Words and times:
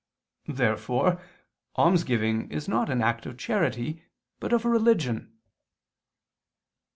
Therefore 0.47 1.21
almsgiving 1.77 2.49
is 2.49 2.67
not 2.67 2.89
an 2.89 3.03
act 3.03 3.27
of 3.27 3.37
charity, 3.37 4.01
but 4.39 4.51
of 4.51 4.65
religion. 4.65 5.37